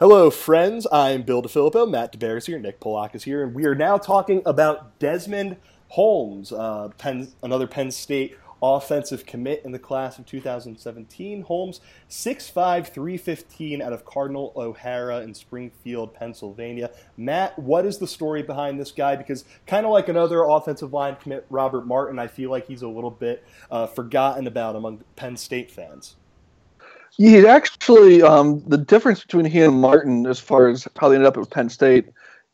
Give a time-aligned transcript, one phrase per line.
[0.00, 0.86] Hello, friends.
[0.92, 1.90] I'm Bill DiFilippo.
[1.90, 2.60] Matt DeBear is here.
[2.60, 3.42] Nick Polak is here.
[3.42, 5.56] And we are now talking about Desmond
[5.88, 11.42] Holmes, uh, Penn, another Penn State offensive commit in the class of 2017.
[11.42, 16.92] Holmes, 6'5, 315 out of Cardinal O'Hara in Springfield, Pennsylvania.
[17.16, 19.16] Matt, what is the story behind this guy?
[19.16, 22.88] Because kind of like another offensive line commit, Robert Martin, I feel like he's a
[22.88, 26.14] little bit uh, forgotten about among Penn State fans.
[27.16, 31.26] He actually, um, the difference between he and Martin, as far as how they ended
[31.28, 32.06] up at Penn State,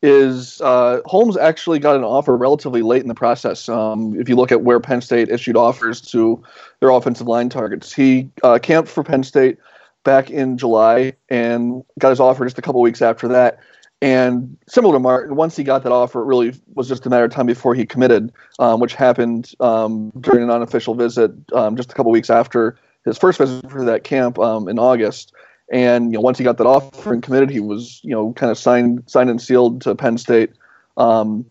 [0.03, 3.69] is uh, Holmes actually got an offer relatively late in the process.
[3.69, 6.43] Um, if you look at where Penn State issued offers to
[6.81, 9.59] their offensive line targets, he uh, camped for Penn State
[10.05, 13.61] back in July and got his offer just a couple weeks after that.
[14.03, 17.25] And similar to Martin, once he got that offer, it really was just a matter
[17.25, 21.91] of time before he committed, um, which happened um, during an unofficial visit um, just
[21.91, 25.33] a couple weeks after his first visit for that camp um, in August.
[25.73, 28.51] And you know, once he got that offer and committed, he was you know kind
[28.51, 30.51] of signed signed and sealed to Penn State.
[30.97, 31.47] Um,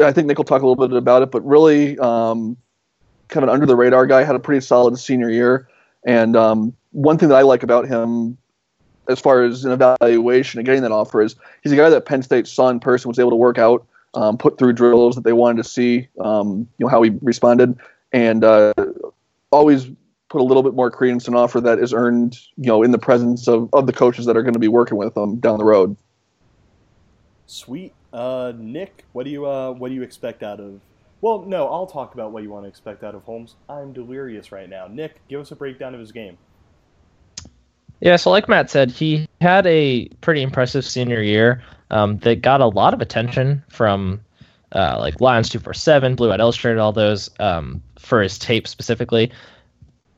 [0.00, 2.56] I think Nick will talk a little bit about it, but really um,
[3.28, 4.24] kind of an under the radar guy.
[4.24, 5.68] Had a pretty solid senior year,
[6.04, 8.38] and um, one thing that I like about him,
[9.08, 12.22] as far as an evaluation and getting that offer, is he's a guy that Penn
[12.22, 15.34] State saw in person, was able to work out, um, put through drills that they
[15.34, 17.78] wanted to see, um, you know how he responded,
[18.12, 18.72] and uh,
[19.50, 19.90] always
[20.34, 22.98] put a little bit more credence and offer that is earned, you know, in the
[22.98, 25.64] presence of, of the coaches that are going to be working with them down the
[25.64, 25.96] road.
[27.46, 29.04] Sweet, uh, Nick.
[29.12, 30.80] What do you uh, what do you expect out of?
[31.20, 33.54] Well, no, I'll talk about what you want to expect out of Holmes.
[33.68, 34.88] I'm delirious right now.
[34.88, 36.36] Nick, give us a breakdown of his game.
[38.00, 42.60] Yeah, so like Matt said, he had a pretty impressive senior year um, that got
[42.60, 44.20] a lot of attention from
[44.72, 49.30] uh, like Lions 247, Blue-White Illustrated, all those um, for his tape specifically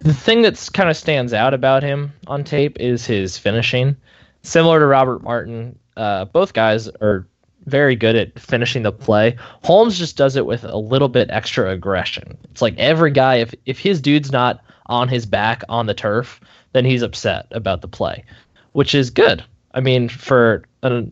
[0.06, 3.96] the thing that's kind of stands out about him on tape is his finishing.
[4.42, 7.26] Similar to Robert Martin, uh, both guys are
[7.64, 9.36] very good at finishing the play.
[9.64, 12.38] Holmes just does it with a little bit extra aggression.
[12.52, 16.40] It's like every guy, if if his dude's not on his back on the turf,
[16.72, 18.24] then he's upset about the play,
[18.72, 19.42] which is good.
[19.74, 21.10] I mean, for an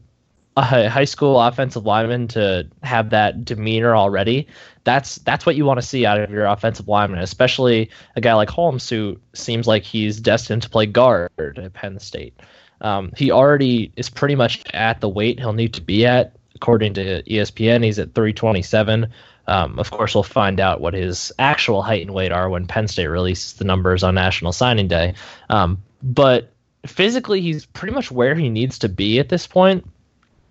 [0.57, 4.47] a high school offensive lineman to have that demeanor already,
[4.85, 8.35] that's that's what you want to see out of your offensive lineman, especially a guy
[8.35, 12.39] like Holmes who seems like he's destined to play guard at Penn State.
[12.81, 16.95] Um, he already is pretty much at the weight he'll need to be at, according
[16.95, 17.83] to ESPN.
[17.83, 19.09] He's at 327.
[19.47, 22.89] Um, of course, we'll find out what his actual height and weight are when Penn
[22.89, 25.15] State releases the numbers on National Signing Day.
[25.51, 26.53] Um, but
[26.87, 29.87] physically, he's pretty much where he needs to be at this point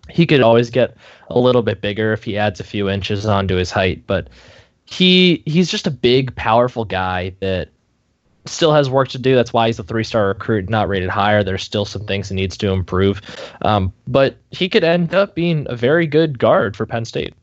[0.09, 0.95] he could always get
[1.29, 4.29] a little bit bigger if he adds a few inches onto his height, but
[4.85, 7.69] he he's just a big, powerful guy that
[8.45, 9.35] still has work to do.
[9.35, 11.43] That's why he's a three-star recruit, not rated higher.
[11.43, 13.21] There's still some things he needs to improve,
[13.61, 17.33] um, but he could end up being a very good guard for Penn State.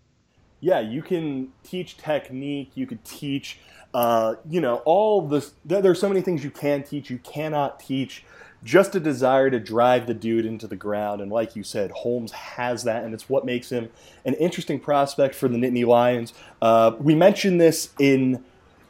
[0.60, 2.72] Yeah, you can teach technique.
[2.74, 3.58] You could teach,
[3.94, 5.52] uh, you know, all this.
[5.64, 7.08] There's so many things you can teach.
[7.08, 8.24] You cannot teach
[8.62, 11.20] just a desire to drive the dude into the ground.
[11.20, 13.90] And like you said, Holmes has that, and it's what makes him
[14.24, 16.34] an interesting prospect for the Nittany Lions.
[16.60, 18.44] Uh, we mentioned this in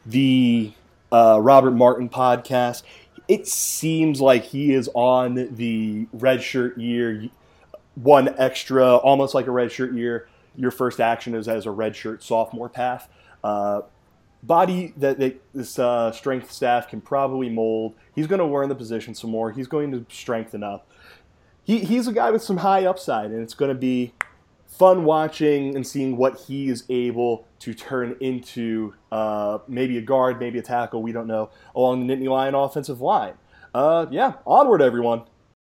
[0.05, 0.73] the
[1.11, 2.83] uh, Robert Martin podcast.
[3.27, 7.29] It seems like he is on the redshirt year,
[7.95, 10.27] one extra, almost like a redshirt year.
[10.57, 13.07] Your first action is as a redshirt sophomore path.
[13.41, 13.81] Uh,
[14.43, 17.95] body that they, this uh, strength staff can probably mold.
[18.15, 19.51] He's going to learn the position some more.
[19.51, 20.87] He's going to strengthen up.
[21.63, 24.13] He, he's a guy with some high upside, and it's going to be
[24.65, 30.39] fun watching and seeing what he is able to turn into uh, maybe a guard,
[30.39, 33.33] maybe a tackle, we don't know, along the Nittany Lion offensive line.
[33.75, 35.23] Uh, yeah, onward, everyone.